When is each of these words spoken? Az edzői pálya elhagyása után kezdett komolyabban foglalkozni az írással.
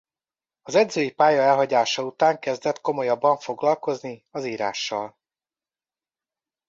Az 0.61 0.75
edzői 0.75 1.11
pálya 1.13 1.41
elhagyása 1.41 2.03
után 2.03 2.39
kezdett 2.39 2.81
komolyabban 2.81 3.37
foglalkozni 3.37 4.25
az 4.31 4.45
írással. 4.45 5.17